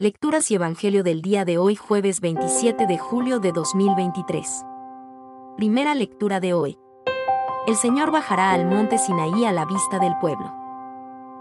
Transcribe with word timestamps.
Lecturas 0.00 0.50
y 0.50 0.54
Evangelio 0.54 1.02
del 1.02 1.20
día 1.20 1.44
de 1.44 1.58
hoy 1.58 1.76
jueves 1.76 2.22
27 2.22 2.86
de 2.86 2.96
julio 2.96 3.38
de 3.38 3.52
2023. 3.52 4.64
Primera 5.58 5.94
lectura 5.94 6.40
de 6.40 6.54
hoy. 6.54 6.78
El 7.66 7.76
Señor 7.76 8.10
bajará 8.10 8.52
al 8.52 8.64
monte 8.64 8.96
Sinaí 8.96 9.44
a 9.44 9.52
la 9.52 9.66
vista 9.66 9.98
del 9.98 10.16
pueblo. 10.18 10.50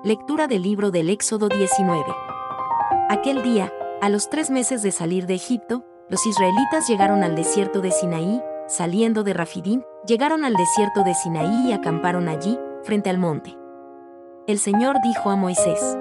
Lectura 0.03 0.47
del 0.47 0.63
libro 0.63 0.91
del 0.91 1.09
Éxodo 1.09 1.47
19. 1.47 2.03
Aquel 3.07 3.43
día, 3.43 3.71
a 4.01 4.09
los 4.09 4.29
tres 4.29 4.49
meses 4.49 4.83
de 4.83 4.91
salir 4.91 5.25
de 5.25 5.35
Egipto, 5.35 5.85
los 6.09 6.25
israelitas 6.25 6.85
llegaron 6.89 7.23
al 7.23 7.37
desierto 7.37 7.79
de 7.79 7.91
Sinaí, 7.91 8.41
saliendo 8.67 9.23
de 9.23 9.35
Rafidim, 9.35 9.83
llegaron 10.05 10.43
al 10.43 10.55
desierto 10.55 11.05
de 11.05 11.15
Sinaí 11.15 11.69
y 11.69 11.71
acamparon 11.71 12.27
allí, 12.27 12.59
frente 12.83 13.09
al 13.09 13.19
monte. 13.19 13.57
El 14.47 14.59
Señor 14.59 14.97
dijo 15.01 15.29
a 15.29 15.37
Moisés, 15.37 15.97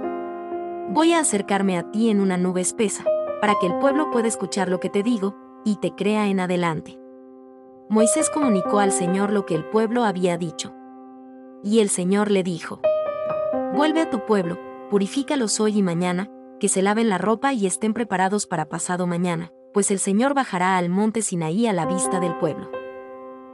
Voy 0.90 1.12
a 1.12 1.20
acercarme 1.20 1.76
a 1.76 1.90
ti 1.90 2.08
en 2.08 2.18
una 2.18 2.38
nube 2.38 2.62
espesa, 2.62 3.04
para 3.42 3.54
que 3.60 3.66
el 3.66 3.78
pueblo 3.78 4.10
pueda 4.10 4.26
escuchar 4.26 4.70
lo 4.70 4.80
que 4.80 4.88
te 4.88 5.02
digo, 5.02 5.36
y 5.62 5.76
te 5.76 5.94
crea 5.94 6.28
en 6.28 6.40
adelante. 6.40 6.98
Moisés 7.90 8.30
comunicó 8.30 8.78
al 8.78 8.90
Señor 8.90 9.30
lo 9.30 9.44
que 9.44 9.54
el 9.54 9.66
pueblo 9.66 10.04
había 10.04 10.38
dicho. 10.38 10.74
Y 11.62 11.80
el 11.80 11.90
Señor 11.90 12.30
le 12.30 12.42
dijo, 12.42 12.80
Vuelve 13.74 14.00
a 14.00 14.08
tu 14.08 14.24
pueblo, 14.24 14.58
purifícalos 14.88 15.60
hoy 15.60 15.78
y 15.78 15.82
mañana, 15.82 16.30
que 16.58 16.70
se 16.70 16.80
laven 16.80 17.10
la 17.10 17.18
ropa 17.18 17.52
y 17.52 17.66
estén 17.66 17.92
preparados 17.92 18.46
para 18.46 18.70
pasado 18.70 19.06
mañana, 19.06 19.52
pues 19.74 19.90
el 19.90 19.98
Señor 19.98 20.32
bajará 20.32 20.78
al 20.78 20.88
monte 20.88 21.20
Sinaí 21.20 21.66
a 21.66 21.74
la 21.74 21.84
vista 21.84 22.18
del 22.18 22.34
pueblo. 22.36 22.70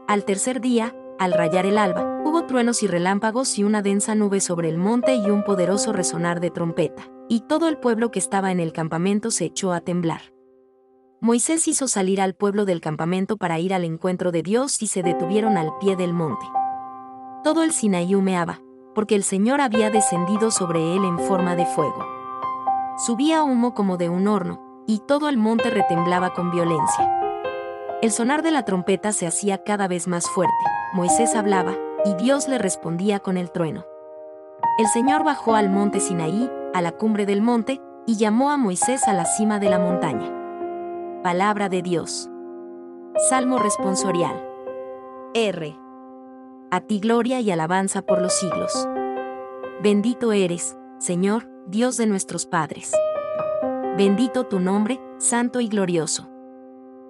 Al 0.07 0.25
tercer 0.25 0.61
día, 0.61 0.95
al 1.19 1.33
rayar 1.33 1.67
el 1.67 1.79
alba, 1.79 2.23
hubo 2.25 2.45
truenos 2.45 2.85
y 2.85 2.87
relámpagos 2.87 3.59
y 3.59 3.65
una 3.65 3.83
densa 3.83 4.15
nube 4.15 4.39
sobre 4.39 4.69
el 4.69 4.79
monte 4.79 5.17
y 5.17 5.31
un 5.31 5.43
poderoso 5.43 5.93
resonar 5.93 6.39
de 6.39 6.51
trompeta 6.51 7.11
y 7.29 7.41
todo 7.41 7.69
el 7.69 7.79
pueblo 7.79 8.11
que 8.11 8.19
estaba 8.19 8.53
en 8.53 8.61
el 8.61 8.73
campamento 8.73 9.31
se 9.31 9.47
echó 9.47 9.73
a 9.73 9.81
temblar. 9.81 10.35
Moisés 11.21 11.67
hizo 11.69 11.89
salir 11.89 12.21
al 12.21 12.35
pueblo 12.35 12.65
del 12.67 12.81
campamento 12.81 13.37
para 13.39 13.59
ir 13.59 13.73
al 13.73 13.85
encuentro 13.85 14.31
de 14.31 14.43
Dios 14.43 14.83
y 14.83 14.89
se 14.89 15.03
detuvieron 15.03 15.57
al 15.57 15.77
pie 15.79 15.97
del 15.97 16.13
monte. 16.13 16.47
Todo 17.43 17.63
el 17.63 17.73
Sinaí 17.73 18.15
humeaba, 18.15 18.61
porque 18.95 19.15
el 19.15 19.25
Señor 19.25 19.61
había 19.61 19.91
descendido 19.91 20.51
sobre 20.51 20.95
él 20.95 21.05
en 21.05 21.19
forma 21.19 21.57
de 21.57 21.67
fuego. 21.67 22.07
Subía 22.99 23.43
humo 23.43 23.75
como 23.75 23.97
de 23.97 24.09
un 24.09 24.29
horno, 24.29 24.85
y 24.87 25.01
todo 25.01 25.29
el 25.29 25.39
monte 25.39 25.71
retemblaba 25.71 26.35
con 26.35 26.51
violencia. 26.51 27.11
El 28.03 28.13
sonar 28.13 28.43
de 28.43 28.51
la 28.51 28.65
trompeta 28.65 29.13
se 29.13 29.27
hacía 29.27 29.65
cada 29.65 29.89
vez 29.89 30.07
más 30.07 30.29
fuerte, 30.29 30.53
Moisés 30.93 31.35
hablaba, 31.35 31.75
y 32.05 32.15
Dios 32.23 32.49
le 32.49 32.59
respondía 32.59 33.21
con 33.21 33.39
el 33.39 33.51
trueno. 33.51 33.85
El 34.79 34.87
Señor 34.89 35.25
bajó 35.25 35.55
al 35.55 35.71
monte 35.71 36.01
Sinaí, 36.01 36.51
a 36.75 36.83
la 36.83 36.93
cumbre 36.93 37.25
del 37.25 37.41
monte, 37.41 37.81
y 38.05 38.17
llamó 38.17 38.51
a 38.51 38.57
Moisés 38.57 39.07
a 39.09 39.15
la 39.15 39.25
cima 39.25 39.59
de 39.61 39.71
la 39.71 39.79
montaña. 39.79 41.23
Palabra 41.23 41.69
de 41.69 41.83
Dios. 41.83 42.29
Salmo 43.31 43.59
responsorial. 43.59 44.45
R. 45.35 45.79
A 46.73 46.81
ti 46.81 46.99
gloria 46.99 47.41
y 47.41 47.51
alabanza 47.53 48.03
por 48.03 48.21
los 48.21 48.35
siglos. 48.35 48.89
Bendito 49.83 50.33
eres, 50.33 50.77
Señor, 50.99 51.49
Dios 51.69 51.97
de 51.97 52.07
nuestros 52.07 52.45
padres. 52.45 52.93
Bendito 53.97 54.45
tu 54.45 54.59
nombre, 54.59 55.01
santo 55.19 55.61
y 55.61 55.69
glorioso. 55.69 56.29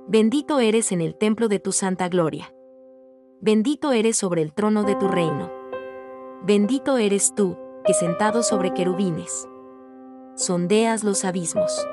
Bendito 0.07 0.61
eres 0.61 0.92
en 0.92 1.01
el 1.01 1.17
templo 1.17 1.48
de 1.48 1.59
tu 1.59 1.73
santa 1.73 2.11
gloria. 2.11 2.55
Bendito 3.41 3.92
eres 3.92 4.19
sobre 4.19 4.42
el 4.42 4.53
trono 4.53 4.85
de 4.85 4.95
tu 4.95 5.09
reino. 5.09 5.51
Bendito 6.42 6.98
eres 6.98 7.35
tú, 7.35 7.57
que 7.87 7.95
sentado 7.95 8.42
sobre 8.42 8.75
querubines 8.75 9.48
sondeas 10.36 11.04
los 11.04 11.24
abismos. 11.24 11.86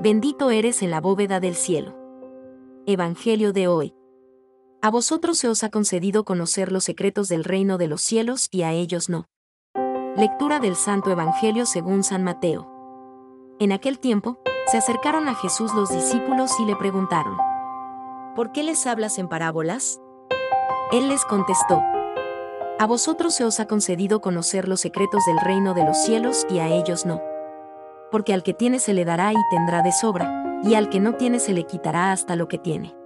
Bendito 0.00 0.50
eres 0.50 0.82
en 0.82 0.90
la 0.90 1.00
bóveda 1.00 1.40
del 1.40 1.54
cielo. 1.54 1.94
Evangelio 2.86 3.54
de 3.54 3.66
hoy. 3.66 3.94
A 4.82 4.90
vosotros 4.90 5.38
se 5.38 5.48
os 5.48 5.64
ha 5.64 5.70
concedido 5.70 6.24
conocer 6.24 6.70
los 6.70 6.84
secretos 6.84 7.28
del 7.28 7.44
reino 7.44 7.78
de 7.78 7.88
los 7.88 8.02
cielos 8.02 8.48
y 8.50 8.62
a 8.62 8.72
ellos 8.72 9.08
no. 9.08 9.24
Lectura 10.16 10.60
del 10.60 10.76
Santo 10.76 11.10
Evangelio 11.10 11.64
según 11.64 12.04
San 12.04 12.22
Mateo. 12.22 12.70
En 13.58 13.72
aquel 13.72 13.98
tiempo, 13.98 14.38
se 14.66 14.76
acercaron 14.76 15.26
a 15.28 15.34
Jesús 15.34 15.72
los 15.74 15.90
discípulos 15.90 16.52
y 16.60 16.66
le 16.66 16.76
preguntaron, 16.76 17.38
¿Por 18.34 18.52
qué 18.52 18.64
les 18.64 18.86
hablas 18.86 19.18
en 19.18 19.28
parábolas? 19.28 19.98
Él 20.92 21.08
les 21.08 21.24
contestó, 21.24 21.80
A 22.78 22.86
vosotros 22.86 23.34
se 23.34 23.44
os 23.44 23.60
ha 23.60 23.66
concedido 23.66 24.20
conocer 24.20 24.68
los 24.68 24.80
secretos 24.80 25.24
del 25.24 25.40
reino 25.40 25.72
de 25.72 25.84
los 25.84 25.96
cielos 25.96 26.46
y 26.50 26.58
a 26.58 26.68
ellos 26.68 27.06
no 27.06 27.20
porque 28.16 28.32
al 28.32 28.42
que 28.42 28.54
tiene 28.54 28.78
se 28.78 28.94
le 28.94 29.04
dará 29.04 29.34
y 29.34 29.36
tendrá 29.50 29.82
de 29.82 29.92
sobra, 29.92 30.58
y 30.64 30.72
al 30.72 30.88
que 30.88 31.00
no 31.00 31.16
tiene 31.16 31.38
se 31.38 31.52
le 31.52 31.64
quitará 31.64 32.12
hasta 32.12 32.34
lo 32.34 32.48
que 32.48 32.56
tiene. 32.56 32.96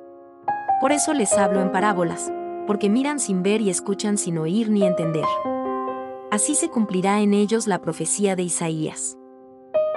Por 0.81 0.93
eso 0.93 1.15
les 1.15 1.37
hablo 1.37 1.61
en 1.61 1.73
parábolas, 1.73 2.33
porque 2.69 2.89
miran 2.89 3.19
sin 3.19 3.43
ver 3.43 3.61
y 3.61 3.71
escuchan 3.71 4.19
sin 4.19 4.39
oír 4.39 4.71
ni 4.71 4.85
entender. 4.85 5.25
Así 6.31 6.55
se 6.55 6.69
cumplirá 6.69 7.23
en 7.23 7.35
ellos 7.35 7.67
la 7.67 7.81
profecía 7.81 8.37
de 8.37 8.45
Isaías. 8.45 9.19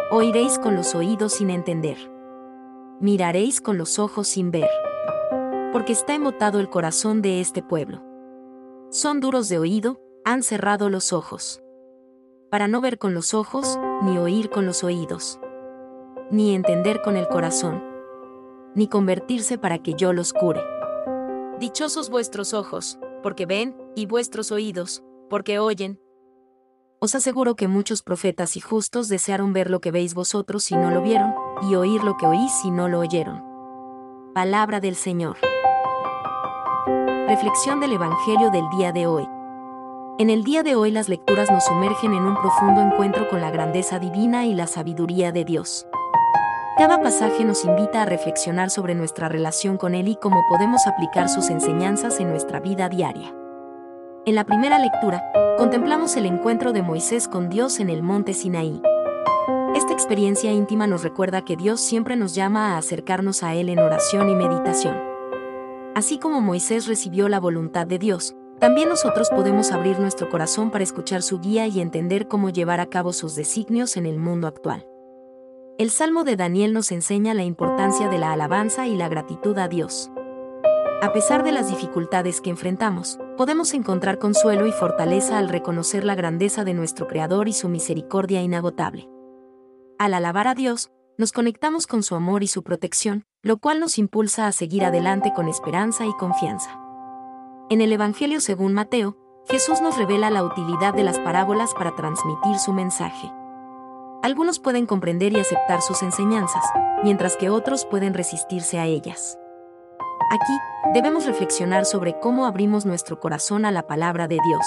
Oiréis 0.09 0.57
con 0.57 0.75
los 0.75 0.95
oídos 0.95 1.33
sin 1.33 1.51
entender. 1.51 1.97
Miraréis 2.99 3.61
con 3.61 3.77
los 3.77 3.99
ojos 3.99 4.27
sin 4.27 4.49
ver. 4.49 4.69
Porque 5.71 5.93
está 5.93 6.15
emotado 6.15 6.59
el 6.59 6.71
corazón 6.71 7.21
de 7.21 7.39
este 7.39 7.61
pueblo. 7.61 8.01
Son 8.89 9.19
duros 9.19 9.47
de 9.47 9.59
oído, 9.59 10.01
han 10.25 10.41
cerrado 10.41 10.89
los 10.89 11.13
ojos 11.13 11.62
para 12.53 12.67
no 12.67 12.81
ver 12.81 12.99
con 12.99 13.15
los 13.15 13.33
ojos, 13.33 13.79
ni 14.03 14.19
oír 14.19 14.51
con 14.51 14.67
los 14.67 14.83
oídos, 14.83 15.39
ni 16.29 16.53
entender 16.53 17.01
con 17.01 17.17
el 17.17 17.27
corazón, 17.27 17.83
ni 18.75 18.87
convertirse 18.87 19.57
para 19.57 19.79
que 19.79 19.95
yo 19.95 20.13
los 20.13 20.33
cure. 20.33 20.61
Dichosos 21.59 22.11
vuestros 22.11 22.53
ojos, 22.53 22.99
porque 23.23 23.47
ven, 23.47 23.75
y 23.95 24.05
vuestros 24.05 24.51
oídos, 24.51 25.03
porque 25.31 25.57
oyen. 25.57 25.99
Os 26.99 27.15
aseguro 27.15 27.55
que 27.55 27.67
muchos 27.67 28.03
profetas 28.03 28.55
y 28.55 28.59
justos 28.59 29.09
desearon 29.09 29.51
ver 29.51 29.71
lo 29.71 29.81
que 29.81 29.89
veis 29.89 30.13
vosotros 30.13 30.69
y 30.69 30.75
no 30.75 30.91
lo 30.91 31.01
vieron, 31.01 31.33
y 31.63 31.73
oír 31.73 32.03
lo 32.03 32.17
que 32.17 32.27
oís 32.27 32.53
y 32.63 32.69
no 32.69 32.87
lo 32.87 32.99
oyeron. 32.99 33.43
Palabra 34.35 34.79
del 34.79 34.93
Señor. 34.93 35.37
Reflexión 37.25 37.79
del 37.79 37.93
Evangelio 37.93 38.51
del 38.51 38.69
día 38.77 38.91
de 38.91 39.07
hoy. 39.07 39.27
En 40.19 40.29
el 40.29 40.43
día 40.43 40.61
de 40.61 40.75
hoy 40.75 40.91
las 40.91 41.09
lecturas 41.09 41.49
nos 41.51 41.65
sumergen 41.65 42.13
en 42.13 42.23
un 42.23 42.35
profundo 42.35 42.81
encuentro 42.81 43.27
con 43.29 43.41
la 43.41 43.49
grandeza 43.49 43.97
divina 43.97 44.45
y 44.45 44.53
la 44.53 44.67
sabiduría 44.67 45.31
de 45.31 45.43
Dios. 45.43 45.87
Cada 46.77 47.01
pasaje 47.01 47.43
nos 47.43 47.65
invita 47.65 48.03
a 48.03 48.05
reflexionar 48.05 48.69
sobre 48.69 48.93
nuestra 48.93 49.27
relación 49.27 49.77
con 49.77 49.95
Él 49.95 50.07
y 50.07 50.15
cómo 50.15 50.45
podemos 50.47 50.85
aplicar 50.85 51.29
sus 51.29 51.49
enseñanzas 51.49 52.19
en 52.19 52.29
nuestra 52.29 52.59
vida 52.59 52.89
diaria. 52.89 53.33
En 54.27 54.35
la 54.35 54.43
primera 54.43 54.77
lectura, 54.77 55.23
contemplamos 55.57 56.15
el 56.15 56.27
encuentro 56.27 56.73
de 56.73 56.83
Moisés 56.83 57.27
con 57.27 57.49
Dios 57.49 57.79
en 57.79 57.89
el 57.89 58.03
monte 58.03 58.35
Sinaí. 58.35 58.83
Esta 59.73 59.93
experiencia 59.93 60.51
íntima 60.51 60.85
nos 60.85 61.01
recuerda 61.01 61.43
que 61.43 61.55
Dios 61.55 61.81
siempre 61.81 62.15
nos 62.15 62.35
llama 62.35 62.75
a 62.75 62.77
acercarnos 62.77 63.41
a 63.41 63.55
Él 63.55 63.67
en 63.67 63.79
oración 63.79 64.29
y 64.29 64.35
meditación. 64.35 64.95
Así 65.95 66.19
como 66.19 66.39
Moisés 66.39 66.85
recibió 66.85 67.29
la 67.29 67.39
voluntad 67.39 67.87
de 67.87 67.97
Dios, 67.97 68.35
también 68.63 68.87
nosotros 68.87 69.29
podemos 69.29 69.73
abrir 69.73 69.99
nuestro 69.99 70.29
corazón 70.29 70.71
para 70.71 70.85
escuchar 70.85 71.21
su 71.21 71.41
guía 71.41 71.67
y 71.67 71.81
entender 71.81 72.29
cómo 72.29 72.49
llevar 72.49 72.79
a 72.79 72.85
cabo 72.85 73.11
sus 73.11 73.35
designios 73.35 73.97
en 73.97 74.05
el 74.05 74.17
mundo 74.19 74.47
actual. 74.47 74.87
El 75.77 75.89
Salmo 75.89 76.23
de 76.23 76.37
Daniel 76.37 76.71
nos 76.71 76.93
enseña 76.93 77.33
la 77.33 77.43
importancia 77.43 78.07
de 78.07 78.19
la 78.19 78.31
alabanza 78.31 78.87
y 78.87 78.95
la 78.95 79.09
gratitud 79.09 79.57
a 79.57 79.67
Dios. 79.67 80.09
A 81.01 81.11
pesar 81.11 81.43
de 81.43 81.51
las 81.51 81.67
dificultades 81.67 82.39
que 82.39 82.51
enfrentamos, 82.51 83.19
podemos 83.35 83.73
encontrar 83.73 84.17
consuelo 84.17 84.65
y 84.65 84.71
fortaleza 84.71 85.39
al 85.39 85.49
reconocer 85.49 86.05
la 86.05 86.15
grandeza 86.15 86.63
de 86.63 86.73
nuestro 86.73 87.09
Creador 87.09 87.49
y 87.49 87.53
su 87.53 87.67
misericordia 87.67 88.41
inagotable. 88.41 89.09
Al 89.99 90.13
alabar 90.13 90.47
a 90.47 90.55
Dios, 90.55 90.89
nos 91.17 91.33
conectamos 91.33 91.85
con 91.85 92.01
su 92.01 92.15
amor 92.15 92.43
y 92.43 92.47
su 92.47 92.63
protección, 92.63 93.25
lo 93.41 93.57
cual 93.57 93.81
nos 93.81 93.97
impulsa 93.97 94.47
a 94.47 94.53
seguir 94.53 94.85
adelante 94.85 95.33
con 95.35 95.49
esperanza 95.49 96.05
y 96.05 96.13
confianza. 96.13 96.79
En 97.69 97.81
el 97.81 97.93
Evangelio 97.93 98.41
según 98.41 98.73
Mateo, 98.73 99.15
Jesús 99.49 99.81
nos 99.81 99.97
revela 99.97 100.29
la 100.29 100.43
utilidad 100.43 100.93
de 100.93 101.03
las 101.03 101.17
parábolas 101.19 101.73
para 101.73 101.95
transmitir 101.95 102.57
su 102.59 102.73
mensaje. 102.73 103.31
Algunos 104.21 104.59
pueden 104.59 104.85
comprender 104.85 105.33
y 105.33 105.39
aceptar 105.39 105.81
sus 105.81 106.03
enseñanzas, 106.03 106.63
mientras 107.03 107.37
que 107.37 107.49
otros 107.49 107.85
pueden 107.85 108.13
resistirse 108.13 108.79
a 108.79 108.85
ellas. 108.85 109.37
Aquí, 110.29 110.53
debemos 110.93 111.25
reflexionar 111.25 111.85
sobre 111.85 112.19
cómo 112.19 112.45
abrimos 112.45 112.85
nuestro 112.85 113.19
corazón 113.19 113.65
a 113.65 113.71
la 113.71 113.87
palabra 113.87 114.27
de 114.27 114.39
Dios. 114.45 114.65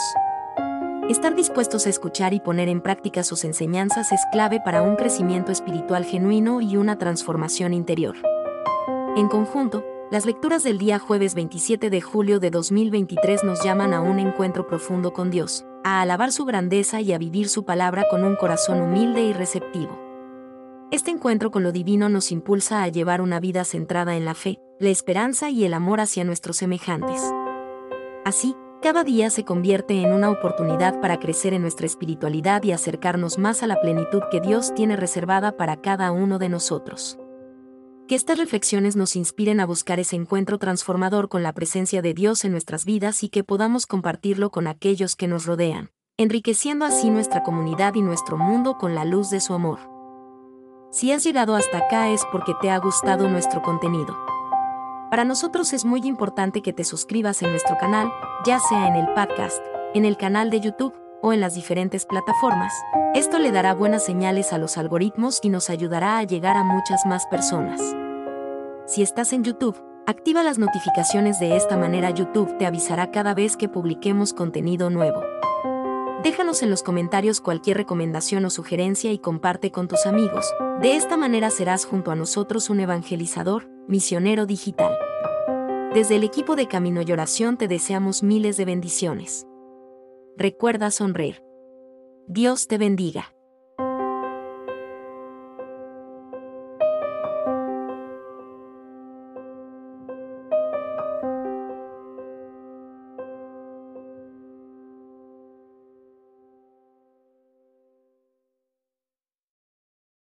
Estar 1.11 1.35
dispuestos 1.35 1.87
a 1.87 1.91
escuchar 1.91 2.35
y 2.35 2.41
poner 2.41 2.69
en 2.69 2.81
práctica 2.81 3.23
sus 3.23 3.45
enseñanzas 3.45 4.11
es 4.11 4.21
clave 4.33 4.61
para 4.61 4.83
un 4.83 4.97
crecimiento 4.97 5.53
espiritual 5.53 6.05
genuino 6.05 6.61
y 6.61 6.77
una 6.77 6.99
transformación 6.99 7.75
interior. 7.75 8.17
En 9.17 9.29
conjunto, 9.29 9.85
las 10.11 10.25
lecturas 10.25 10.63
del 10.63 10.79
día 10.79 11.01
jueves 11.01 11.35
27 11.35 11.91
de 11.91 12.01
julio 12.01 12.39
de 12.39 12.51
2023 12.51 13.43
nos 13.43 13.65
llaman 13.65 13.93
a 13.93 14.01
un 14.01 14.21
encuentro 14.21 14.67
profundo 14.69 15.13
con 15.13 15.31
Dios, 15.31 15.67
a 15.83 16.01
alabar 16.01 16.31
su 16.31 16.45
grandeza 16.45 17.01
y 17.01 17.13
a 17.13 17.19
vivir 17.19 17.49
su 17.49 17.65
palabra 17.65 18.05
con 18.09 18.23
un 18.23 18.37
corazón 18.37 18.81
humilde 18.81 19.23
y 19.23 19.33
receptivo. 19.33 19.99
Este 20.93 21.11
encuentro 21.11 21.51
con 21.51 21.65
lo 21.65 21.73
divino 21.73 22.09
nos 22.09 22.31
impulsa 22.31 22.85
a 22.85 22.89
llevar 22.89 23.21
una 23.21 23.41
vida 23.41 23.65
centrada 23.65 24.17
en 24.17 24.25
la 24.25 24.35
fe, 24.35 24.61
la 24.79 24.91
esperanza 24.91 25.51
y 25.51 25.65
el 25.65 25.75
amor 25.75 26.01
hacia 26.01 26.23
nuestros 26.23 26.59
semejantes. 26.59 27.21
Así, 28.25 28.55
cada 28.83 29.03
día 29.03 29.29
se 29.31 29.45
convierte 29.45 30.01
en 30.01 30.13
una 30.13 30.31
oportunidad 30.31 31.01
para 31.01 31.19
crecer 31.19 31.53
en 31.53 31.63
nuestra 31.63 31.87
espiritualidad 31.87 32.63
y 32.63 32.71
acercarnos 32.71 33.39
más 33.39 33.65
a 33.65 33.67
la 33.67 33.81
plenitud 33.81 34.23
que 34.31 34.41
Dios 34.41 34.73
tiene 34.75 34.95
reservada 34.95 35.57
para 35.57 35.81
cada 35.81 36.13
uno 36.13 36.39
de 36.39 36.49
nosotros. 36.49 37.19
Que 38.09 38.15
estas 38.15 38.39
reflexiones 38.39 38.95
nos 38.95 39.17
inspiren 39.17 39.59
a 39.59 39.67
buscar 39.67 39.99
ese 39.99 40.15
encuentro 40.15 40.59
transformador 40.59 41.29
con 41.29 41.43
la 41.43 41.53
presencia 41.53 42.03
de 42.03 42.15
Dios 42.15 42.45
en 42.45 42.53
nuestras 42.53 42.85
vidas 42.85 43.25
y 43.25 43.29
que 43.29 43.43
podamos 43.43 43.87
compartirlo 43.87 44.51
con 44.51 44.69
aquellos 44.69 45.17
que 45.17 45.27
nos 45.27 45.45
rodean, 45.45 45.91
enriqueciendo 46.17 46.85
así 46.85 47.11
nuestra 47.11 47.43
comunidad 47.43 47.97
y 47.97 48.03
nuestro 48.03 48.37
mundo 48.37 48.79
con 48.79 48.95
la 48.95 49.05
luz 49.05 49.31
de 49.31 49.41
su 49.41 49.55
amor. 49.55 49.81
Si 50.93 51.11
has 51.11 51.25
llegado 51.25 51.57
hasta 51.57 51.79
acá 51.79 52.11
es 52.11 52.25
porque 52.31 52.53
te 52.61 52.71
ha 52.71 52.79
gustado 52.79 53.29
nuestro 53.29 53.61
contenido. 53.63 54.17
Para 55.11 55.25
nosotros 55.25 55.73
es 55.73 55.85
muy 55.85 56.03
importante 56.05 56.63
que 56.63 56.73
te 56.73 56.85
suscribas 56.85 57.43
en 57.43 57.51
nuestro 57.51 57.77
canal, 57.77 58.13
ya 58.45 58.61
sea 58.61 58.87
en 58.87 58.95
el 58.95 59.07
podcast, 59.15 59.61
en 59.95 60.05
el 60.05 60.17
canal 60.17 60.51
de 60.51 60.61
YouTube 60.61 60.95
o 61.23 61.33
en 61.33 61.41
las 61.41 61.55
diferentes 61.55 62.07
plataformas. 62.07 62.73
Esto 63.15 63.39
le 63.39 63.53
dará 63.53 63.75
buenas 63.75 64.05
señales 64.05 64.53
a 64.53 64.59
los 64.59 64.77
algoritmos 64.77 65.41
y 65.43 65.49
nos 65.49 65.71
ayudará 65.71 66.19
a 66.19 66.23
llegar 66.23 66.57
a 66.57 66.65
muchas 66.65 67.07
más 67.07 67.27
personas. 67.27 67.81
Si 68.87 69.03
estás 69.03 69.33
en 69.33 69.43
YouTube, 69.43 69.83
activa 70.07 70.43
las 70.43 70.59
notificaciones 70.59 71.41
de 71.41 71.57
esta 71.57 71.77
manera 71.77 72.11
YouTube 72.11 72.57
te 72.59 72.67
avisará 72.67 73.11
cada 73.11 73.35
vez 73.35 73.57
que 73.57 73.69
publiquemos 73.69 74.33
contenido 74.33 74.91
nuevo. 74.91 75.23
Déjanos 76.23 76.63
en 76.63 76.71
los 76.71 76.83
comentarios 76.83 77.41
cualquier 77.41 77.77
recomendación 77.77 78.45
o 78.45 78.51
sugerencia 78.51 79.13
y 79.13 79.19
comparte 79.19 79.71
con 79.71 79.89
tus 79.89 80.07
amigos. 80.07 80.47
De 80.81 80.97
esta 80.97 81.17
manera 81.17 81.51
serás 81.51 81.85
junto 81.85 82.11
a 82.11 82.17
nosotros 82.17 82.71
un 82.71 82.81
evangelizador, 82.81 83.69
misionero 83.89 84.47
digital. 84.47 84.97
Desde 85.95 86.17
el 86.17 86.25
equipo 86.25 86.57
de 86.57 86.69
Camino 86.69 87.01
y 87.03 87.11
Oración 87.13 87.57
te 87.57 87.69
deseamos 87.69 88.23
miles 88.23 88.57
de 88.57 88.65
bendiciones 88.67 89.47
recuerda 90.37 90.91
sonreír. 90.91 91.43
Dios 92.27 92.67
te 92.67 92.79
bendiga. 92.79 93.36